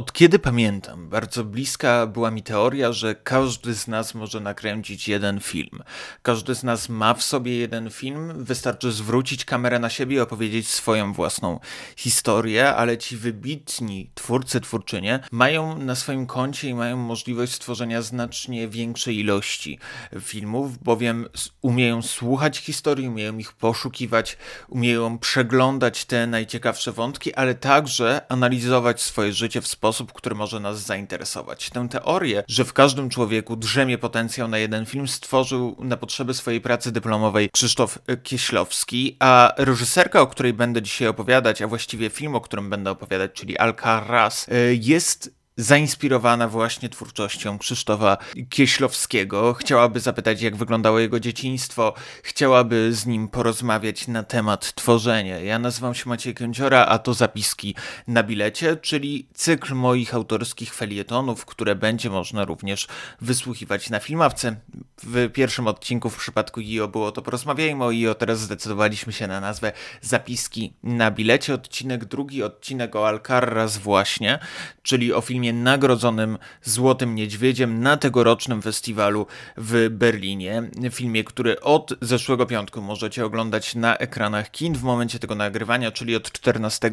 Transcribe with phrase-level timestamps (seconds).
[0.00, 5.40] Od kiedy pamiętam, bardzo bliska była mi teoria, że każdy z nas może nakręcić jeden
[5.40, 5.82] film.
[6.22, 10.68] Każdy z nas ma w sobie jeden film, wystarczy zwrócić kamerę na siebie i opowiedzieć
[10.68, 11.60] swoją własną
[11.96, 18.68] historię, ale ci wybitni twórcy, twórczynie mają na swoim koncie i mają możliwość stworzenia znacznie
[18.68, 19.78] większej ilości
[20.20, 21.28] filmów, bowiem
[21.62, 24.36] umieją słuchać historii, umieją ich poszukiwać,
[24.68, 30.60] umieją przeglądać te najciekawsze wątki, ale także analizować swoje życie w sposób, sposób, który może
[30.60, 31.70] nas zainteresować.
[31.70, 36.60] Tę teorię, że w każdym człowieku drzemie potencjał na jeden film, stworzył na potrzeby swojej
[36.60, 42.40] pracy dyplomowej Krzysztof Kieślowski, a reżyserka, o której będę dzisiaj opowiadać, a właściwie film, o
[42.40, 48.16] którym będę opowiadać, czyli Alcaraz, y, jest zainspirowana właśnie twórczością Krzysztofa
[48.48, 49.54] Kieślowskiego.
[49.54, 55.38] Chciałaby zapytać, jak wyglądało jego dzieciństwo, chciałaby z nim porozmawiać na temat tworzenia.
[55.38, 57.74] Ja nazywam się Maciej Kędziora, a to zapiski
[58.06, 62.88] na bilecie, czyli cykl moich autorskich felietonów, które będzie można również
[63.20, 64.56] wysłuchiwać na filmawce.
[65.02, 69.40] W pierwszym odcinku w przypadku IO było to Porozmawiajmy o IO, teraz zdecydowaliśmy się na
[69.40, 71.54] nazwę Zapiski na bilecie.
[71.54, 74.38] Odcinek drugi, odcinek o Alcaraz właśnie,
[74.82, 79.26] czyli o filmie nagrodzonym Złotym Niedźwiedziem na tegorocznym festiwalu
[79.56, 80.62] w Berlinie.
[80.90, 86.16] Filmie, który od zeszłego piątku możecie oglądać na ekranach kin w momencie tego nagrywania, czyli
[86.16, 86.90] od 14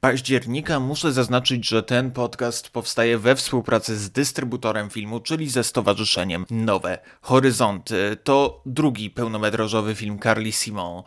[0.00, 0.80] października.
[0.80, 6.98] Muszę zaznaczyć, że ten podcast powstaje we współpracy z dystrybutorem filmu, czyli ze Stowarzyszeniem Nowe
[7.20, 8.16] Horyzonty.
[8.24, 11.02] To drugi pełnometrażowy film Carly Simon,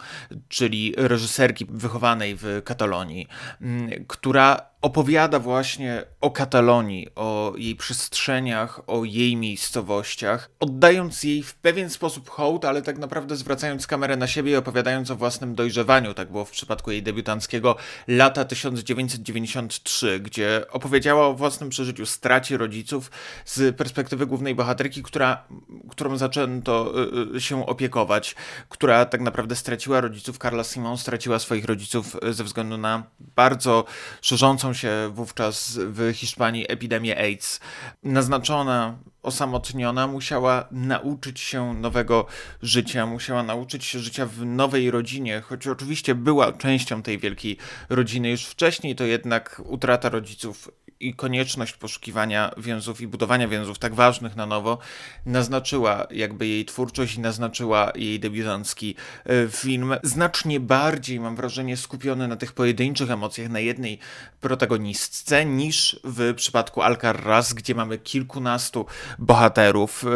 [0.48, 3.28] czyli reżyserki wychowanej w Katalonii,
[4.08, 11.90] która opowiada właśnie o Katalonii, o jej przestrzeniach, o jej miejscowościach, oddając jej w pewien
[11.90, 16.14] sposób hołd, ale tak naprawdę zwracając kamerę na siebie i opowiadając o własnym dojrzewaniu.
[16.14, 17.76] Tak było w przypadku jej debiutanckiego
[18.08, 23.12] Lata 1993, gdzie opowiedziała o własnym przeżyciu stracie rodziców
[23.46, 25.44] z perspektywy głównej bohaterki, która,
[25.90, 26.94] którą zaczęto
[27.34, 28.36] y, y, się opiekować,
[28.70, 30.38] która tak naprawdę straciła rodziców.
[30.38, 33.86] Carla Simon straciła swoich rodziców ze względu na bardzo
[34.22, 37.60] szerzącą się wówczas w Hiszpanii epidemię AIDS.
[38.04, 42.26] Naznaczona, osamotniona, musiała nauczyć się nowego
[42.62, 47.58] życia, musiała nauczyć się życia w nowej rodzinie, choć oczywiście była częścią tej wielkiej
[47.90, 50.70] rodziny już wcześniej, to jednak utrata rodziców
[51.04, 54.78] i konieczność poszukiwania więzów i budowania więzów tak ważnych na nowo
[55.26, 58.96] naznaczyła jakby jej twórczość i naznaczyła jej debiutancki
[59.26, 59.96] e, film.
[60.04, 64.00] Znacznie bardziej, mam wrażenie, skupiony na tych pojedynczych emocjach, na jednej
[64.42, 68.86] protagonistce, niż w przypadku Alcaraz, gdzie mamy kilkunastu
[69.20, 70.08] bohaterów, e,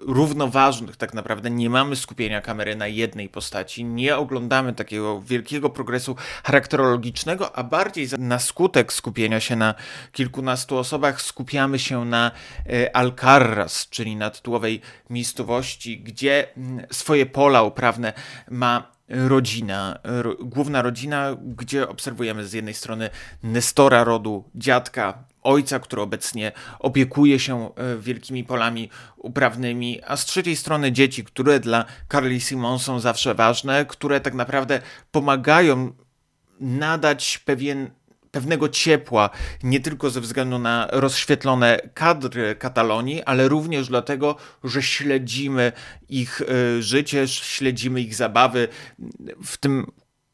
[0.00, 1.50] równoważnych tak naprawdę.
[1.50, 8.08] Nie mamy skupienia kamery na jednej postaci, nie oglądamy takiego wielkiego progresu charakterologicznego, a bardziej
[8.18, 9.74] na skutek skupienia się na
[10.12, 12.30] kilku kilkunastu osobach skupiamy się na
[12.66, 14.80] e, Alcarraz, czyli na tytułowej
[15.10, 18.12] miejscowości, gdzie mm, swoje pola uprawne
[18.50, 23.10] ma rodzina, ro, główna rodzina, gdzie obserwujemy z jednej strony
[23.42, 30.56] Nestora rodu, dziadka, ojca, który obecnie opiekuje się e, wielkimi polami uprawnymi, a z trzeciej
[30.56, 34.80] strony dzieci, które dla Carly Simon są zawsze ważne, które tak naprawdę
[35.10, 35.92] pomagają
[36.60, 37.90] nadać pewien
[38.36, 39.30] pewnego ciepła,
[39.62, 45.72] nie tylko ze względu na rozświetlone kadry Katalonii, ale również dlatego, że śledzimy
[46.08, 48.68] ich e, życie, śledzimy ich zabawy.
[49.44, 49.86] W tym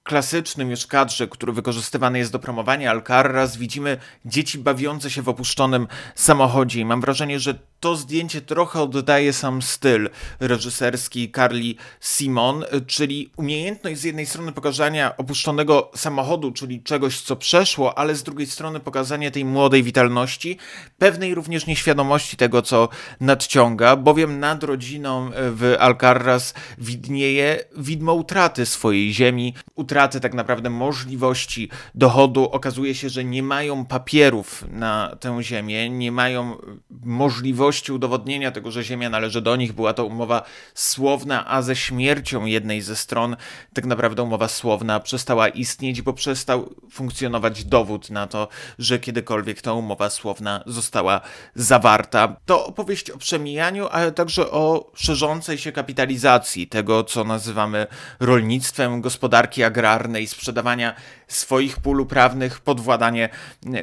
[0.03, 5.87] klasycznym już kadrze, który wykorzystywany jest do promowania Alcaraz, widzimy dzieci bawiące się w opuszczonym
[6.15, 10.11] samochodzie i mam wrażenie, że to zdjęcie trochę oddaje sam styl
[10.41, 17.99] reżyserski Carly Simon, czyli umiejętność z jednej strony pokazania opuszczonego samochodu, czyli czegoś, co przeszło,
[17.99, 20.59] ale z drugiej strony pokazanie tej młodej witalności,
[20.99, 22.89] pewnej również nieświadomości tego, co
[23.21, 31.69] nadciąga, bowiem nad rodziną w Alcaraz widnieje widmo utraty swojej ziemi, utraty tak naprawdę możliwości
[31.95, 32.45] dochodu.
[32.45, 36.57] Okazuje się, że nie mają papierów na tę ziemię, nie mają
[37.05, 39.73] możliwości możliwości udowodnienia tego, że Ziemia należy do nich.
[39.73, 40.43] Była to umowa
[40.75, 43.37] słowna, a ze śmiercią jednej ze stron
[43.75, 48.49] tak naprawdę umowa słowna przestała istnieć, bo przestał funkcjonować dowód na to,
[48.79, 51.21] że kiedykolwiek ta umowa słowna została
[51.55, 52.37] zawarta.
[52.47, 57.87] To opowieść o przemijaniu, ale także o szerzącej się kapitalizacji tego, co nazywamy
[58.21, 60.95] rolnictwem, gospodarki agrarnej, sprzedawania
[61.37, 63.29] swoich pól uprawnych pod władanie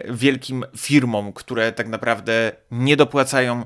[0.09, 3.65] wielkim firmom, które tak naprawdę nie dopłacają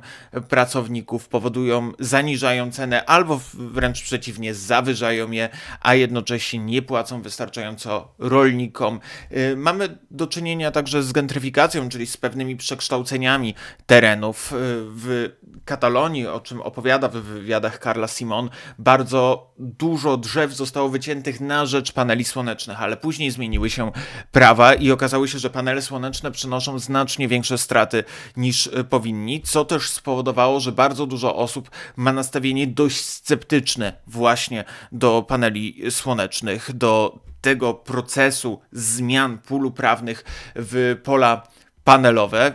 [0.50, 5.50] pracowników, powodują, zaniżają cenę albo wręcz przeciwnie, zawyżają je,
[5.81, 9.00] a jednocześnie nie płacą wystarczająco rolnikom.
[9.31, 14.51] Y, mamy do czynienia także z gentryfikacją, czyli z pewnymi przekształceniami terenów.
[14.51, 14.56] Y,
[14.95, 15.30] w
[15.65, 18.50] Katalonii, o czym opowiada w wywiadach Carla Simon,
[18.80, 23.91] bardzo dużo drzew zostało wyciętych na rzecz paneli słonecznych, ale później zmieniły się
[24.31, 28.03] prawa i okazało się, że panele słoneczne przynoszą znacznie większe straty
[28.37, 34.63] niż y, powinni, co też spowodowało, że bardzo dużo osób ma nastawienie dość sceptyczne właśnie
[34.91, 40.23] do paneli słonecznych, do tego procesu zmian pól prawnych
[40.55, 41.47] w pola
[41.83, 42.53] panelowe.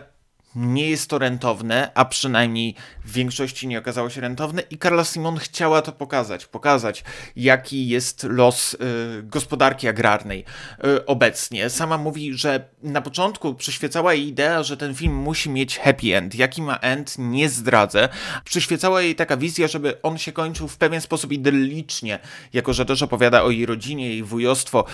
[0.55, 2.75] Nie jest to rentowne, a przynajmniej
[3.09, 7.03] w większości nie okazało się rentowne i Carla Simon chciała to pokazać, pokazać
[7.35, 8.77] jaki jest los y,
[9.23, 10.45] gospodarki agrarnej
[10.85, 11.69] y, obecnie.
[11.69, 16.35] Sama mówi, że na początku przyświecała jej idea, że ten film musi mieć happy end.
[16.35, 18.09] Jaki ma end, nie zdradzę.
[18.45, 22.19] Przyświecała jej taka wizja, żeby on się kończył w pewien sposób idyllicznie,
[22.53, 24.85] jako że też opowiada o jej rodzinie, jej wujostwo,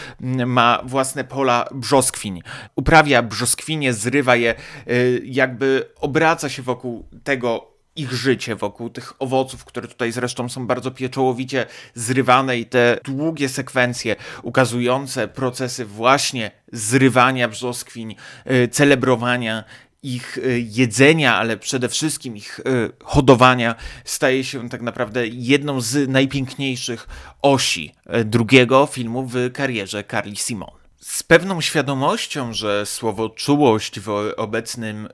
[0.46, 2.42] ma własne pola brzoskwiń.
[2.76, 4.56] Uprawia brzoskwinie, zrywa je,
[4.88, 10.68] y, jakby obraca się wokół tego ich życie wokół tych owoców, które tutaj zresztą są
[10.68, 18.16] bardzo pieczołowicie zrywane i te długie sekwencje ukazujące procesy właśnie zrywania brzoskwiń,
[18.52, 19.64] y, celebrowania
[20.04, 23.76] ich y, jedzenia, ale przede wszystkim ich y, hodowania
[24.06, 27.08] staje się tak naprawdę jedną z najpiękniejszych
[27.42, 27.94] osi
[28.26, 35.08] drugiego filmu w karierze Carly Simon z pewną świadomością, że słowo czułość w, obecnym,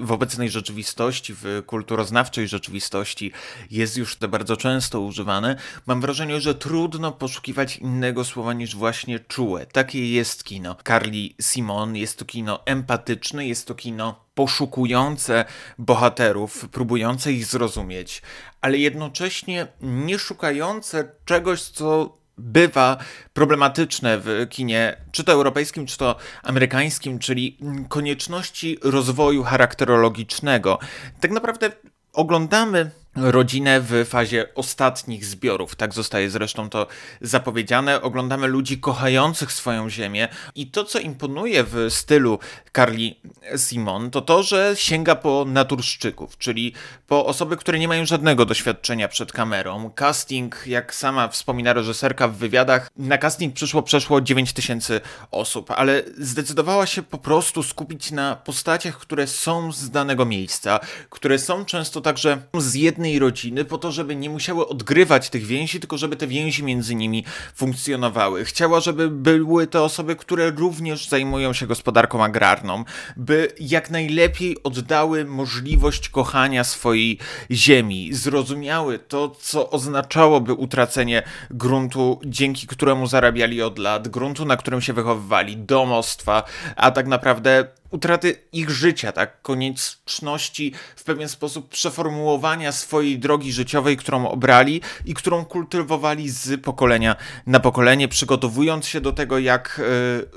[0.00, 3.32] w obecnej rzeczywistości, w kulturoznawczej rzeczywistości
[3.70, 5.56] jest już to bardzo często używane,
[5.86, 9.66] mam wrażenie, że trudno poszukiwać innego słowa niż właśnie czułe.
[9.66, 10.76] Takie jest kino.
[10.86, 15.44] Carly Simon jest to kino empatyczne, jest to kino poszukujące
[15.78, 18.22] bohaterów, próbujące ich zrozumieć,
[18.60, 22.96] ale jednocześnie nie szukające czegoś, co bywa
[23.32, 27.58] problematyczne w kinie, czy to europejskim, czy to amerykańskim, czyli
[27.88, 30.78] konieczności rozwoju charakterologicznego.
[31.20, 31.72] Tak naprawdę
[32.12, 32.90] oglądamy
[33.20, 35.76] rodzinę w fazie ostatnich zbiorów.
[35.76, 36.86] Tak zostaje zresztą to
[37.20, 38.02] zapowiedziane.
[38.02, 42.38] Oglądamy ludzi kochających swoją ziemię i to, co imponuje w stylu
[42.76, 43.14] Carly
[43.56, 46.74] Simon, to to, że sięga po naturszczyków, czyli
[47.06, 49.90] po osoby, które nie mają żadnego doświadczenia przed kamerą.
[49.90, 55.00] Casting, jak sama wspomina reżyserka w wywiadach, na casting przyszło przeszło 9 tysięcy
[55.30, 60.80] osób, ale zdecydowała się po prostu skupić na postaciach, które są z danego miejsca,
[61.10, 65.46] które są często także z jednej jednej rodziny po to, żeby nie musiały odgrywać tych
[65.46, 67.24] więzi, tylko żeby te więzi między nimi
[67.54, 68.44] funkcjonowały.
[68.44, 72.84] Chciała, żeby były to osoby, które również zajmują się gospodarką agrarną,
[73.16, 77.18] by jak najlepiej oddały możliwość kochania swojej
[77.50, 84.80] ziemi, zrozumiały to, co oznaczałoby utracenie gruntu, dzięki któremu zarabiali od lat, gruntu, na którym
[84.80, 86.42] się wychowywali, domostwa,
[86.76, 89.42] a tak naprawdę utraty ich życia, tak?
[89.42, 97.16] Konieczności w pewien sposób przeformułowania swojej drogi życiowej, którą obrali i którą kultywowali z pokolenia
[97.46, 99.80] na pokolenie, przygotowując się do tego, jak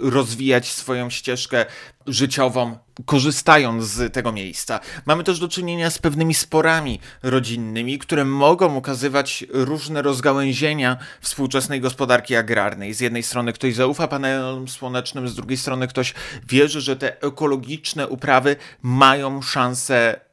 [0.02, 1.66] y, rozwijać swoją ścieżkę
[2.08, 4.80] życiową, korzystając z tego miejsca.
[5.06, 12.36] Mamy też do czynienia z pewnymi sporami rodzinnymi, które mogą ukazywać różne rozgałęzienia współczesnej gospodarki
[12.36, 12.94] agrarnej.
[12.94, 16.14] Z jednej strony ktoś zaufa panelom słonecznym, z drugiej strony ktoś
[16.48, 20.31] wierzy, że te ekologiczne uprawy mają szansę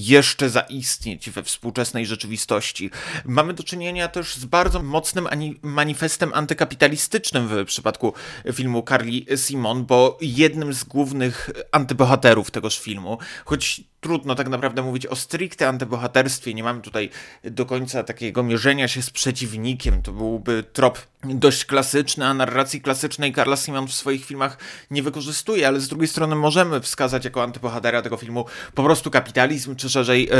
[0.00, 2.90] jeszcze zaistnieć we współczesnej rzeczywistości.
[3.24, 5.28] Mamy do czynienia też z bardzo mocnym
[5.62, 8.12] manifestem antykapitalistycznym w przypadku
[8.52, 15.06] filmu Carly Simon, bo jednym z głównych antybohaterów tegoż filmu, choć trudno tak naprawdę mówić
[15.06, 16.54] o stricte antybohaterstwie.
[16.54, 17.10] Nie mamy tutaj
[17.44, 20.02] do końca takiego mierzenia się z przeciwnikiem.
[20.02, 24.58] To byłby trop dość klasyczny, a narracji klasycznej Carla Simon w swoich filmach
[24.90, 29.76] nie wykorzystuje, ale z drugiej strony możemy wskazać jako antybohatera tego filmu po prostu kapitalizm,
[29.84, 30.36] czy szerzej e,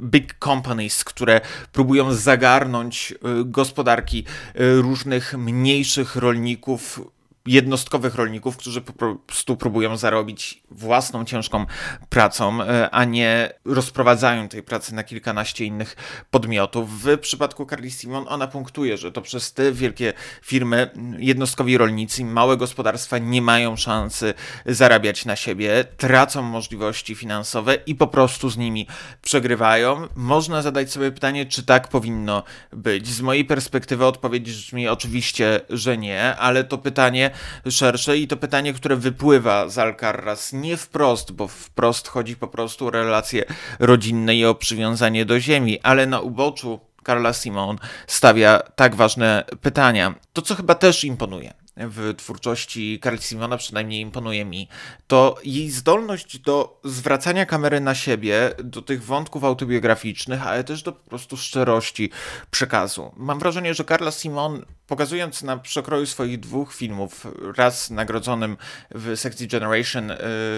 [0.00, 1.40] big companies, które
[1.72, 4.24] próbują zagarnąć e, gospodarki
[4.54, 7.00] e, różnych mniejszych rolników,
[7.46, 11.66] jednostkowych rolników, którzy po prostu próbują zarobić własną ciężką
[12.08, 15.96] pracą, e, a nie rozprowadzają tej pracy na kilkanaście innych
[16.30, 17.02] podmiotów.
[17.02, 22.56] W przypadku Carly Simon ona punktuje, że to przez te wielkie firmy jednostkowi rolnicy, małe
[22.56, 24.34] gospodarstwa nie mają szansy
[24.66, 28.86] zarabiać na siebie, tracą możliwości finansowe i po prostu z nimi
[29.22, 30.08] przegrywają.
[30.16, 33.08] Można zadać sobie pytanie, czy tak powinno być.
[33.08, 37.33] Z mojej perspektywy odpowiedź brzmi oczywiście, że nie, ale to pytanie
[37.70, 42.86] szersze i to pytanie, które wypływa z Alcaraz nie wprost, bo wprost chodzi po prostu
[42.86, 43.44] o relacje
[43.78, 50.14] rodzinne i o przywiązanie do ziemi, ale na uboczu Carla Simon stawia tak ważne pytania.
[50.32, 54.68] To, co chyba też imponuje w twórczości Carly Simona, przynajmniej imponuje mi,
[55.06, 60.92] to jej zdolność do zwracania kamery na siebie, do tych wątków autobiograficznych, ale też do
[60.92, 62.10] po prostu szczerości
[62.50, 63.12] przekazu.
[63.16, 67.26] Mam wrażenie, że Carla Simon, pokazując na przekroju swoich dwóch filmów,
[67.56, 68.56] raz nagrodzonym
[68.90, 70.16] w sekcji Generation yy,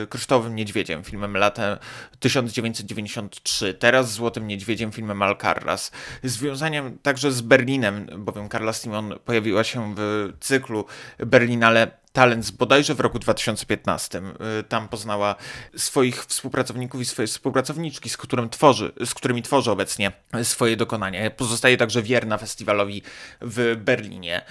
[0.08, 1.78] Kryształowym Niedźwiedziem, filmem lata
[2.20, 5.90] 1993, teraz Złotym Niedźwiedziem, filmem Alcarraz,
[6.23, 10.85] związaniem także z Berlinem, bowiem Carla Simon pojawiła się w cyklu
[11.19, 14.23] Berlinale Talents bodajże w roku 2015.
[14.61, 15.35] Y, tam poznała
[15.77, 21.31] swoich współpracowników i swoje współpracowniczki, z, którym tworzy, z którymi tworzy obecnie swoje dokonania.
[21.31, 23.03] Pozostaje także wierna festiwalowi
[23.41, 24.43] w Berlinie.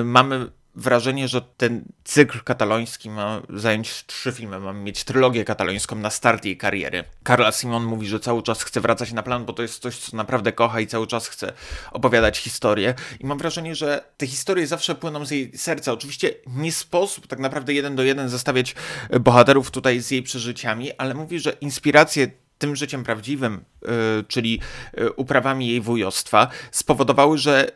[0.00, 5.96] Y, mamy wrażenie, że ten cykl kataloński ma zająć trzy filmy, ma mieć trylogię katalońską
[5.96, 7.04] na start jej kariery.
[7.26, 10.16] Carla Simon mówi, że cały czas chce wracać na plan, bo to jest coś, co
[10.16, 11.52] naprawdę kocha i cały czas chce
[11.92, 12.94] opowiadać historię.
[13.20, 15.92] I mam wrażenie, że te historie zawsze płyną z jej serca.
[15.92, 18.74] Oczywiście nie sposób tak naprawdę jeden do jeden zestawiać
[19.20, 23.88] bohaterów tutaj z jej przeżyciami, ale mówi, że inspiracje tym życiem prawdziwym, yy,
[24.28, 24.60] czyli
[24.96, 27.70] yy, uprawami jej wujostwa, spowodowały, że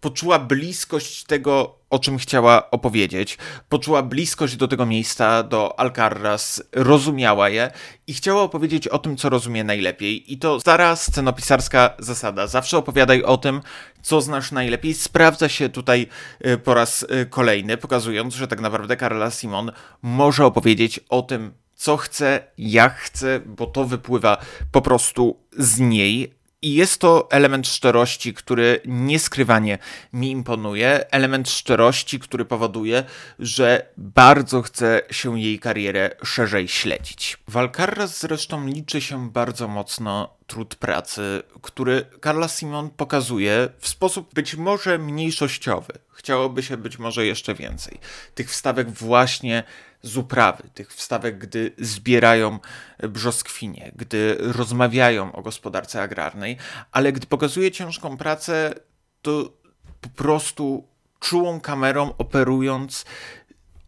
[0.00, 3.38] poczuła bliskość tego, o czym chciała opowiedzieć,
[3.68, 7.70] poczuła bliskość do tego miejsca, do Alcarraz, rozumiała je
[8.06, 10.32] i chciała opowiedzieć o tym, co rozumie najlepiej.
[10.32, 12.46] I to stara scenopisarska zasada.
[12.46, 13.60] Zawsze opowiadaj o tym,
[14.02, 14.94] co znasz najlepiej.
[14.94, 16.06] Sprawdza się tutaj
[16.46, 19.72] y, po raz y, kolejny, pokazując, że tak naprawdę Carla Simon
[20.02, 24.36] może opowiedzieć o tym, co chce, jak chce, bo to wypływa
[24.72, 26.35] po prostu z niej,
[26.66, 29.78] i jest to element szczerości, który nieskrywanie
[30.12, 31.10] mi imponuje.
[31.10, 33.04] Element szczerości, który powoduje,
[33.38, 37.36] że bardzo chce się jej karierę szerzej śledzić.
[37.48, 44.54] Walcarras zresztą liczy się bardzo mocno trud pracy, który Carla Simon pokazuje w sposób być
[44.54, 45.92] może mniejszościowy.
[46.12, 47.98] Chciałoby się być może jeszcze więcej.
[48.34, 49.62] Tych wstawek właśnie
[50.06, 52.58] z uprawy, tych wstawek, gdy zbierają
[52.98, 56.56] brzoskwinie, gdy rozmawiają o gospodarce agrarnej,
[56.92, 58.74] ale gdy pokazuje ciężką pracę,
[59.22, 59.52] to
[60.00, 60.88] po prostu
[61.20, 63.04] czułą kamerą operując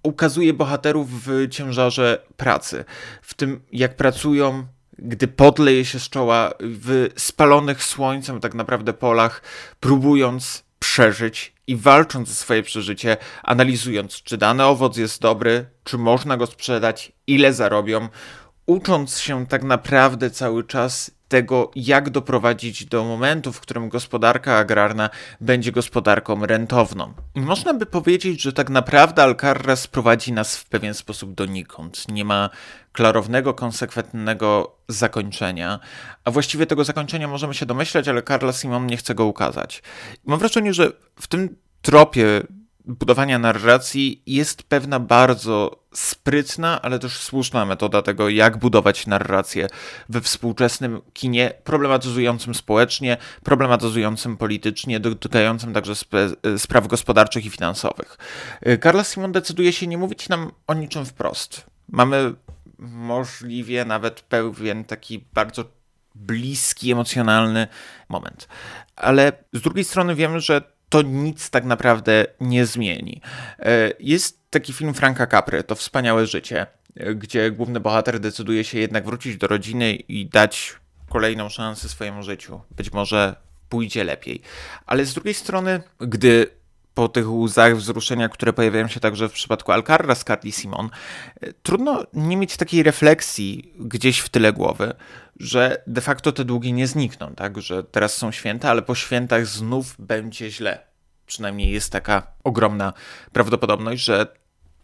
[0.03, 2.85] ukazuje bohaterów w ciężarze pracy,
[3.23, 4.67] w tym jak pracują,
[4.99, 9.43] gdy podleje się z czoła w spalonych słońcem tak naprawdę polach,
[9.81, 16.37] próbując przeżyć i walcząc o swoje przeżycie, analizując, czy dany owoc jest dobry, czy można
[16.37, 18.09] go sprzedać, ile zarobią,
[18.67, 25.11] ucząc się tak naprawdę cały czas tego, jak doprowadzić do momentu, w którym gospodarka agrarna
[25.41, 27.13] będzie gospodarką rentowną.
[27.35, 32.09] I można by powiedzieć, że tak naprawdę Alcaraz prowadzi nas w pewien sposób donikąd.
[32.09, 32.51] Nie ma
[32.93, 35.79] klarownego, konsekwentnego zakończenia,
[36.25, 39.83] a właściwie tego zakończenia możemy się domyśleć, ale Carla Simon nie chce go ukazać.
[40.27, 42.43] I mam wrażenie, że w tym tropie
[42.89, 49.67] budowania narracji jest pewna bardzo sprytna, ale też słuszna metoda tego, jak budować narrację
[50.09, 55.95] we współczesnym kinie, problematyzującym społecznie, problematyzującym politycznie, dotykającym także
[56.59, 58.19] spraw gospodarczych i finansowych.
[58.83, 61.67] Carla Simon decyduje się nie mówić nam o niczym wprost.
[61.89, 62.35] Mamy
[62.79, 65.65] możliwie nawet pewien taki bardzo
[66.15, 67.69] bliski, emocjonalny
[68.09, 68.49] moment.
[68.97, 73.21] Ale z drugiej strony wiemy, że to nic tak naprawdę nie zmieni.
[73.59, 76.67] E, jest taki film Franka Capry, To wspaniałe życie,
[76.97, 80.75] e, gdzie główny bohater decyduje się jednak wrócić do rodziny i dać
[81.09, 82.61] kolejną szansę swojemu życiu.
[82.71, 83.37] Być może
[83.69, 84.43] pójdzie lepiej.
[84.87, 86.47] Ale z drugiej strony, gdy
[86.99, 90.91] po tych łzach wzruszenia, które pojawiają się także w przypadku Alcarra z Carly Simon,
[91.41, 94.95] e, trudno nie mieć takiej refleksji gdzieś w tyle głowy,
[95.41, 97.61] że de facto te długi nie znikną, tak?
[97.61, 100.87] Że teraz są święta, ale po świętach znów będzie źle.
[101.27, 102.93] Przynajmniej jest taka ogromna
[103.33, 104.27] prawdopodobność, że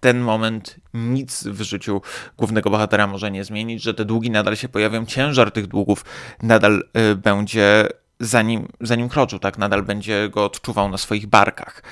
[0.01, 2.03] ten moment nic w życiu
[2.37, 6.05] głównego bohatera może nie zmienić, że te długi nadal się pojawią, ciężar tych długów
[6.43, 7.89] nadal y, będzie
[8.21, 9.59] za nim, za nim kroczył, tak?
[9.59, 11.83] Nadal będzie go odczuwał na swoich barkach.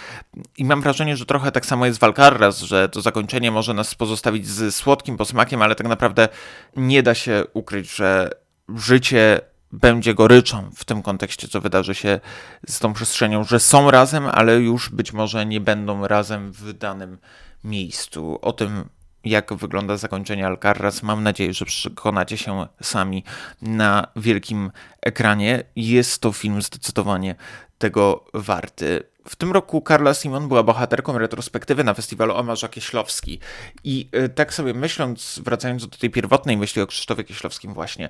[0.58, 3.94] I mam wrażenie, że trochę tak samo jest w Alcaraz, że to zakończenie może nas
[3.94, 6.28] pozostawić z słodkim posmakiem, ale tak naprawdę
[6.76, 8.30] nie da się ukryć, że
[8.76, 9.40] życie
[9.72, 12.20] będzie goryczą w tym kontekście, co wydarzy się
[12.68, 17.18] z tą przestrzenią, że są razem, ale już być może nie będą razem w danym
[17.64, 18.38] miejscu.
[18.42, 18.88] O tym,
[19.24, 23.24] jak wygląda zakończenie Alcaraz, mam nadzieję, że przekonacie się sami
[23.62, 24.70] na wielkim
[25.02, 25.64] ekranie.
[25.76, 27.34] Jest to film zdecydowanie
[27.78, 29.11] tego warty.
[29.28, 33.38] W tym roku Karla Simon była bohaterką retrospektywy na festiwalu Omarza Kieślowski.
[33.84, 38.08] I y, tak sobie myśląc, wracając do tej pierwotnej myśli o Krzysztofie Kieślowskim właśnie,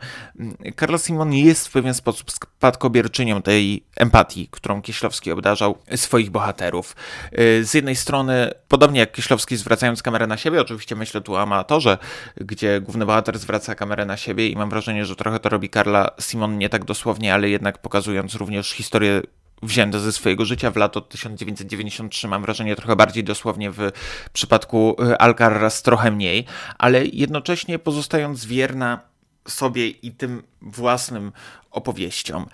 [0.77, 6.97] Karla Simon jest w pewien sposób spadkobierczynią tej empatii, którą Kieślowski obdarzał swoich bohaterów.
[7.39, 11.41] Y, z jednej strony, podobnie jak Kieślowski zwracając kamerę na siebie, oczywiście myślę tu o
[11.41, 11.99] amatorze,
[12.37, 16.11] gdzie główny bohater zwraca kamerę na siebie i mam wrażenie, że trochę to robi Karla
[16.21, 19.23] Simon nie tak dosłownie, ale jednak pokazując również historię
[19.63, 23.91] wzięte ze swojego życia w lato 1993, mam wrażenie trochę bardziej dosłownie w
[24.33, 26.45] przypadku y, Alcaraz trochę mniej,
[26.79, 29.01] ale jednocześnie pozostając wierna
[29.49, 31.33] sobie i tym własnym
[31.71, 32.47] opowieściom.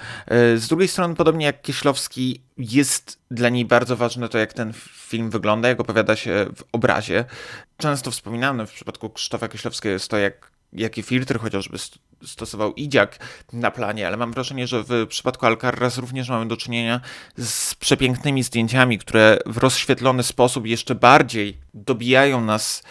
[0.54, 4.72] Y, z drugiej strony, podobnie jak Kieślowski, jest dla niej bardzo ważne to, jak ten
[4.92, 7.24] film wygląda, jak opowiada się w obrazie.
[7.76, 11.78] Często wspominane w przypadku Krzysztofa Kieślowskiego jest to, jak jakie filtry chociażby
[12.24, 13.18] stosował Idziak
[13.52, 17.00] na planie, ale mam wrażenie, że w przypadku Alcaraz również mamy do czynienia
[17.36, 22.82] z przepięknymi zdjęciami, które w rozświetlony sposób jeszcze bardziej dobijają nas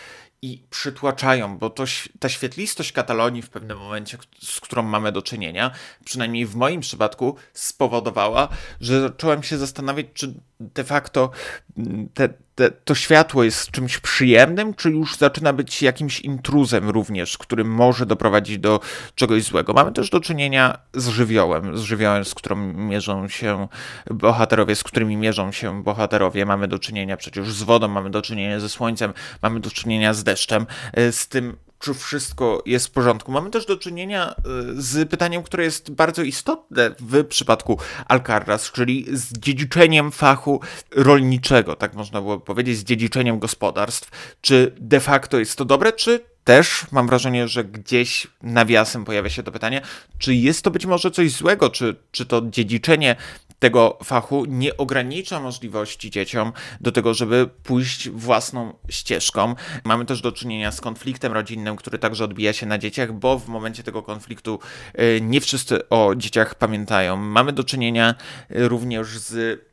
[0.41, 1.84] i przytłaczają, bo to,
[2.19, 5.72] ta świetlistość Katalonii w pewnym momencie, z którą mamy do czynienia,
[6.05, 8.48] przynajmniej w moim przypadku, spowodowała,
[8.81, 11.31] że zacząłem się zastanawiać, czy de facto
[11.77, 17.38] mm, te, te, to światło jest czymś przyjemnym, czy już zaczyna być jakimś intruzem również,
[17.38, 18.80] który może doprowadzić do
[19.16, 19.74] czegoś złego.
[19.74, 23.68] Mamy też do czynienia z żywiołem, z żywiołem, z którym mierzą się
[24.12, 26.46] bohaterowie, z którymi mierzą się bohaterowie.
[26.46, 30.24] Mamy do czynienia przecież z wodą, mamy do czynienia ze słońcem, mamy do czynienia z
[30.24, 33.31] deszczem, e, z tym czy wszystko jest w porządku.
[33.31, 39.05] Mamy też do czynienia y, z pytaniem, które jest bardzo istotne w przypadku Alcaraz, czyli
[39.12, 40.62] z dziedziczeniem fachu
[40.96, 44.36] rolniczego, tak można było powiedzieć, z dziedziczeniem gospodarstw.
[44.41, 49.43] Czy de facto jest to dobre, czy też mam wrażenie, że gdzieś nawiasem pojawia się
[49.43, 49.81] to pytanie,
[50.17, 53.15] czy jest to być może coś złego, czy, czy to dziedziczenie
[53.60, 59.56] tego fachu nie ogranicza możliwości dzieciom do tego, żeby pójść własną ścieżką.
[59.84, 63.48] Mamy też do czynienia z konfliktem rodzinnym, który także odbija się na dzieciach, bo w
[63.48, 64.60] momencie tego konfliktu
[65.00, 67.18] y, nie wszyscy o dzieciach pamiętają.
[67.18, 68.16] Mamy do czynienia
[68.52, 69.68] y, również z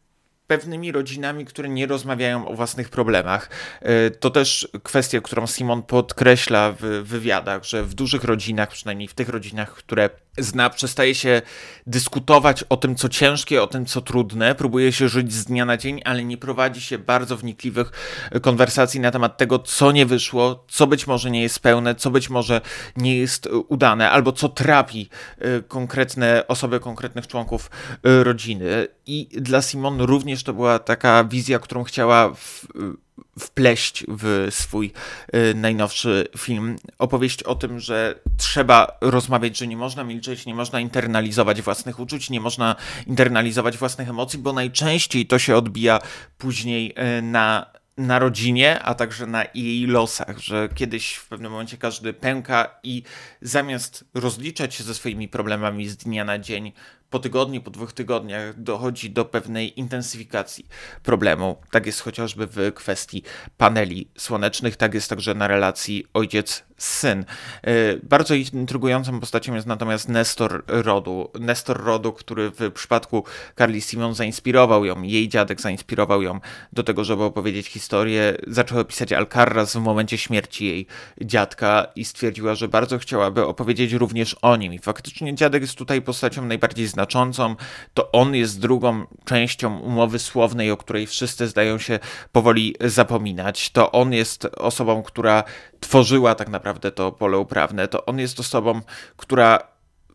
[0.46, 3.50] pewnymi rodzinami, które nie rozmawiają o własnych problemach.
[3.82, 9.14] Y, to też kwestia, którą Simon podkreśla w wywiadach, że w dużych rodzinach, przynajmniej w
[9.14, 11.42] tych rodzinach, które zna, przestaje się
[11.86, 15.76] dyskutować o tym, co ciężkie, o tym, co trudne, próbuje się żyć z dnia na
[15.76, 17.92] dzień, ale nie prowadzi się bardzo wnikliwych
[18.42, 22.30] konwersacji na temat tego, co nie wyszło, co być może nie jest pełne, co być
[22.30, 22.60] może
[22.96, 25.08] nie jest udane, albo co trapi
[25.42, 27.70] y, konkretne osoby, konkretnych członków
[28.02, 28.88] rodziny.
[29.06, 32.66] I dla Simon również to była taka wizja, którą chciała w,
[33.38, 34.92] wpleść w swój
[35.34, 36.76] y, najnowszy film.
[36.98, 42.30] Opowieść o tym, że trzeba rozmawiać, że nie można milczeć, nie można internalizować własnych uczuć,
[42.30, 46.00] nie można internalizować własnych emocji, bo najczęściej to się odbija
[46.38, 51.76] później y, na na rodzinie, a także na jej losach, że kiedyś w pewnym momencie
[51.76, 53.02] każdy pęka i
[53.42, 56.72] zamiast rozliczać się ze swoimi problemami z dnia na dzień,
[57.14, 60.66] po tygodniu, po dwóch tygodniach dochodzi do pewnej intensyfikacji
[61.02, 61.56] problemu.
[61.70, 63.22] Tak jest chociażby w kwestii
[63.56, 67.24] paneli słonecznych, tak jest także na relacji ojciec syn.
[67.62, 71.30] E, bardzo intrygującą postacią jest natomiast Nestor Rodu.
[71.40, 73.24] Nestor Rodu, który w przypadku
[73.58, 76.40] Carly Simon zainspirował ją, jej dziadek zainspirował ją
[76.72, 78.36] do tego, żeby opowiedzieć historię.
[78.46, 80.86] Zaczęła pisać Alcaraz w momencie śmierci jej
[81.20, 84.74] dziadka i stwierdziła, że bardzo chciałaby opowiedzieć również o nim.
[84.74, 87.56] I faktycznie dziadek jest tutaj postacią najbardziej znaczącą.
[87.94, 91.98] To on jest drugą częścią umowy słownej, o której wszyscy zdają się
[92.32, 93.70] powoli zapominać.
[93.70, 95.44] To on jest osobą, która
[95.84, 98.80] tworzyła tak naprawdę to pole uprawne, to on jest osobą,
[99.16, 99.58] która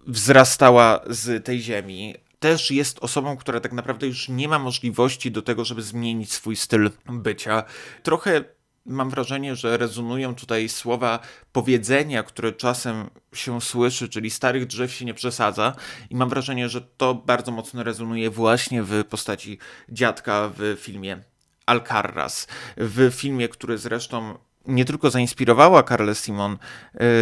[0.08, 2.15] wzrastała z tej ziemi.
[2.39, 6.55] Też jest osobą, która tak naprawdę już nie ma możliwości do tego, żeby zmienić swój
[6.55, 7.63] styl bycia.
[8.03, 8.43] Trochę
[8.86, 11.19] mam wrażenie, że rezonują tutaj słowa
[11.51, 15.75] powiedzenia, które czasem się słyszy, czyli starych drzew się nie przesadza.
[16.10, 19.58] I mam wrażenie, że to bardzo mocno rezonuje właśnie w postaci
[19.89, 21.23] dziadka w filmie
[21.65, 22.47] Alcaraz.
[22.77, 26.57] W filmie, który zresztą nie tylko zainspirowała Karle Simon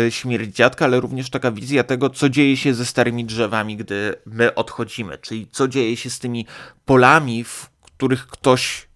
[0.08, 4.16] y, śmierć dziadka, ale również taka wizja tego, co dzieje się ze starymi drzewami, gdy
[4.26, 6.46] my odchodzimy, czyli co dzieje się z tymi
[6.86, 8.87] polami, w których ktoś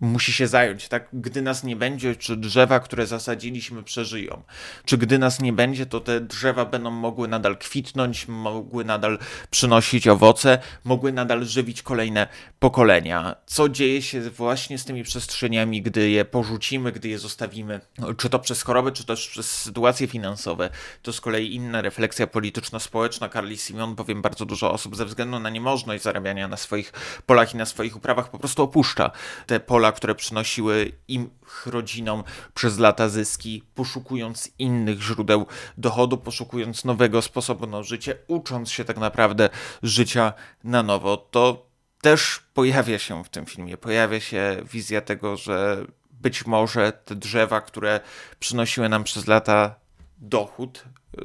[0.00, 1.08] musi się zająć, tak?
[1.12, 4.42] Gdy nas nie będzie, czy drzewa, które zasadziliśmy, przeżyją.
[4.84, 9.18] Czy gdy nas nie będzie, to te drzewa będą mogły nadal kwitnąć, mogły nadal
[9.50, 12.26] przynosić owoce, mogły nadal żywić kolejne
[12.58, 13.36] pokolenia.
[13.46, 17.80] Co dzieje się właśnie z tymi przestrzeniami, gdy je porzucimy, gdy je zostawimy?
[18.16, 20.70] Czy to przez choroby, czy też przez sytuacje finansowe?
[21.02, 23.28] To z kolei inna refleksja polityczno-społeczna.
[23.28, 26.92] Carly Simon, bowiem bardzo dużo osób ze względu na niemożność zarabiania na swoich
[27.26, 29.10] polach i na swoich uprawach po prostu opuszcza
[29.46, 31.30] te pola, które przynosiły im
[31.66, 35.46] rodzinom przez lata zyski, poszukując innych źródeł
[35.78, 39.48] dochodu, poszukując nowego sposobu na życie, ucząc się tak naprawdę
[39.82, 40.32] życia
[40.64, 41.16] na nowo.
[41.16, 41.66] To
[42.00, 43.76] też pojawia się w tym filmie.
[43.76, 48.00] Pojawia się wizja tego, że być może te drzewa, które
[48.40, 49.74] przynosiły nam przez lata
[50.18, 50.84] dochód,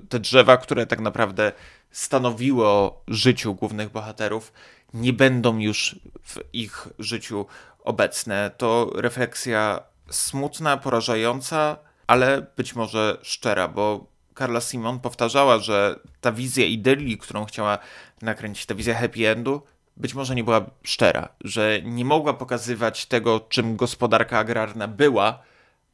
[0.09, 1.51] te drzewa, które tak naprawdę
[1.91, 4.53] stanowiły o życiu głównych bohaterów,
[4.93, 7.45] nie będą już w ich życiu
[7.83, 8.51] obecne.
[8.57, 14.05] To refleksja smutna, porażająca, ale być może szczera, bo
[14.37, 17.77] Carla Simon powtarzała, że ta wizja idylii, którą chciała
[18.21, 19.61] nakręcić, ta wizja happy endu,
[19.97, 25.43] być może nie była szczera, że nie mogła pokazywać tego, czym gospodarka agrarna była,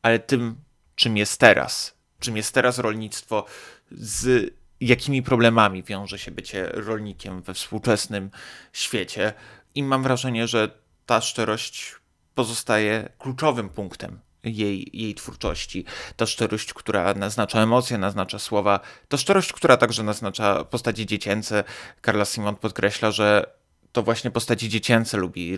[0.02, 0.56] ale tym,
[0.96, 1.96] czym jest teraz.
[2.20, 3.46] Czym jest teraz rolnictwo,
[3.92, 8.30] z jakimi problemami wiąże się bycie rolnikiem we współczesnym
[8.74, 9.34] świecie.
[9.76, 10.70] I mam wrażenie, że
[11.06, 11.96] ta szczerość
[12.36, 15.86] pozostaje kluczowym punktem jej, jej twórczości.
[16.16, 18.80] Ta szczerość, która naznacza emocje, naznacza słowa.
[19.08, 21.64] Ta szczerość, która także naznacza postaci dziecięce.
[22.06, 23.56] Carla Simon podkreśla, że
[23.92, 25.58] to właśnie postaci dziecięce lubi, yy,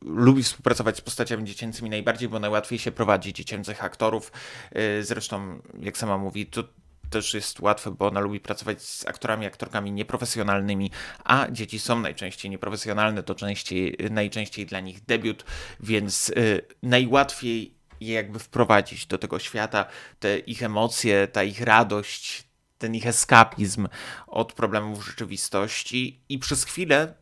[0.00, 4.32] lubi współpracować z postaciami dziecięcymi najbardziej, bo najłatwiej się prowadzi dziecięcych aktorów.
[4.72, 6.64] Yy, zresztą, jak sama mówi, to
[7.10, 10.90] też jest łatwe, bo ona lubi pracować z aktorami, aktorkami nieprofesjonalnymi,
[11.24, 15.44] a dzieci są najczęściej nieprofesjonalne, to częściej, najczęściej dla nich debiut,
[15.80, 19.86] więc y, najłatwiej je jakby wprowadzić do tego świata,
[20.18, 22.44] te ich emocje, ta ich radość,
[22.78, 23.88] ten ich eskapizm
[24.26, 26.20] od problemów rzeczywistości.
[26.28, 27.14] I przez chwilę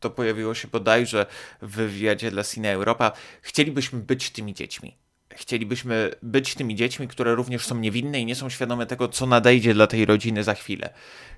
[0.00, 1.26] to pojawiło się bodajże
[1.62, 5.05] w wywiadzie dla Cine Europa, chcielibyśmy być tymi dziećmi
[5.36, 9.74] chcielibyśmy być tymi dziećmi, które również są niewinne i nie są świadome tego, co nadejdzie
[9.74, 10.90] dla tej rodziny za chwilę.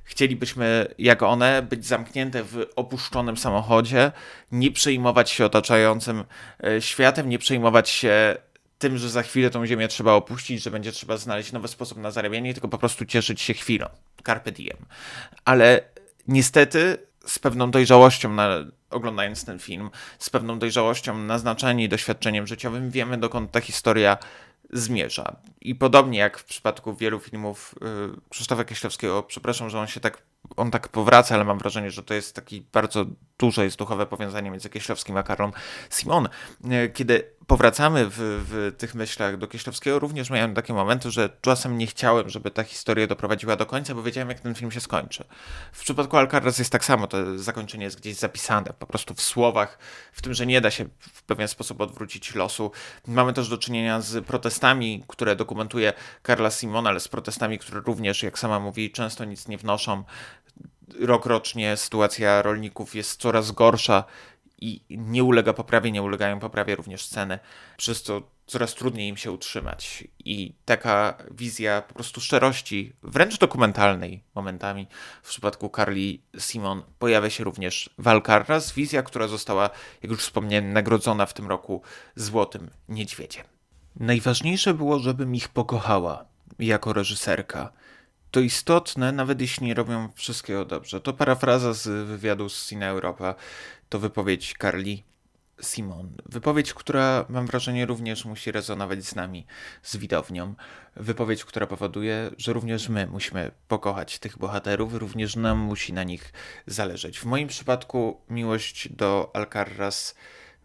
[0.04, 4.12] Chcielibyśmy, jak one, być zamknięte w opuszczonym samochodzie,
[4.52, 6.24] nie przejmować się otaczającym
[6.64, 8.36] e, światem, nie przejmować się
[8.78, 12.10] tym, że za chwilę tą ziemię trzeba opuścić, że będzie trzeba znaleźć nowy sposób na
[12.10, 13.86] zarabianie, tylko po prostu cieszyć się chwilą.
[14.26, 14.76] Carpe diem.
[15.44, 15.80] Ale
[16.28, 18.48] niestety z pewną dojrzałością na,
[18.90, 24.18] oglądając ten film, z pewną dojrzałością, naznaczeniem i doświadczeniem życiowym, wiemy dokąd ta historia
[24.70, 25.36] zmierza.
[25.60, 30.22] I podobnie jak w przypadku wielu filmów yy, Krzysztofa Kieślowskiego, przepraszam, że on się tak,
[30.56, 33.06] on tak powraca, ale mam wrażenie, że to jest taki bardzo
[33.38, 35.50] duże jest duchowe powiązanie między Kieślowskim a Karlą
[35.90, 36.28] Simon.
[36.64, 41.78] Yy, kiedy powracamy w, w tych myślach do Kieślowskiego, również miałem takie momenty, że czasem
[41.78, 45.24] nie chciałem, żeby ta historia doprowadziła do końca, bo wiedziałem, jak ten film się skończy.
[45.72, 49.78] W przypadku Alcaraz jest tak samo, to zakończenie jest gdzieś zapisane, po prostu w słowach,
[50.12, 52.70] w tym, że nie da się w pewien sposób odwrócić losu.
[53.06, 55.92] Mamy też do czynienia z protestami, które dokumentuje
[56.26, 60.04] Carla Simon, ale z protestami, które również, jak sama mówi, często nic nie wnoszą.
[61.00, 64.04] Rok rocznie sytuacja rolników jest coraz gorsza
[64.58, 67.38] i nie ulega poprawie, nie ulegają poprawie również ceny,
[67.76, 70.04] przez co coraz trudniej im się utrzymać.
[70.18, 74.86] I taka wizja po prostu szczerości, wręcz dokumentalnej momentami,
[75.22, 79.70] w przypadku Carly Simon pojawia się również w Alcaraz, wizja, która została,
[80.02, 81.82] jak już wspomniałem, nagrodzona w tym roku
[82.16, 83.44] Złotym Niedźwiedziem.
[83.96, 86.24] Najważniejsze było, żebym ich pokochała
[86.58, 87.72] jako reżyserka.
[88.30, 91.00] To istotne, nawet jeśli nie robią wszystkiego dobrze.
[91.00, 93.34] To parafraza z wywiadu z Cine Europa
[93.88, 94.98] to wypowiedź Carly
[95.62, 96.12] Simon.
[96.26, 99.46] Wypowiedź, która mam wrażenie również musi rezonować z nami,
[99.82, 100.54] z widownią.
[100.96, 106.32] Wypowiedź, która powoduje, że również my musimy pokochać tych bohaterów, również nam musi na nich
[106.66, 107.18] zależeć.
[107.20, 110.14] W moim przypadku miłość do Alcaraz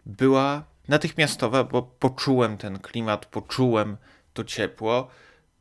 [0.05, 3.97] była natychmiastowa, bo poczułem ten klimat, poczułem
[4.33, 5.07] to ciepło,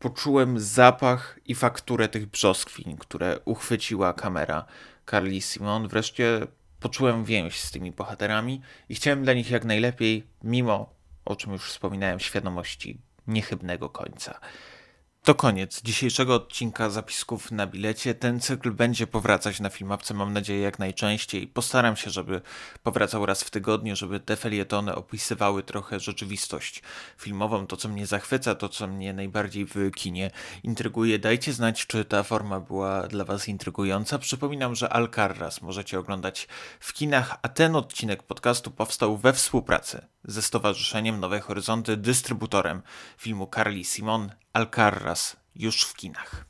[0.03, 4.65] poczułem zapach i fakturę tych brzoskwiń, które uchwyciła kamera
[5.11, 5.89] Carly Simon.
[5.89, 6.47] Wreszcie
[6.81, 11.65] poczułem więź z tymi bohaterami i chciałem dla nich jak najlepiej, mimo, o czym już
[11.65, 14.41] wspominałem, świadomości niechybnego końca.
[15.25, 18.15] To koniec dzisiejszego odcinka zapisków na bilecie.
[18.15, 21.47] Ten cykl będzie powracać na filmowce, mam nadzieję, jak najczęściej.
[21.47, 22.41] Postaram się, żeby
[22.83, 26.83] powracał raz w tygodniu, żeby te felietony opisywały trochę rzeczywistość
[27.19, 30.31] filmową, to co mnie zachwyca, to co mnie najbardziej w kinie
[30.63, 31.19] intryguje.
[31.19, 34.19] Dajcie znać, czy ta forma była dla Was intrygująca.
[34.19, 36.49] Przypominam, że Alcarraz możecie oglądać
[36.81, 42.83] w kinach, a ten odcinek podcastu powstał we współpracy ze Stowarzyszeniem Nowe Horyzonty, dystrybutorem
[43.19, 46.45] filmu Carly Simon Alcarraz już w kinach.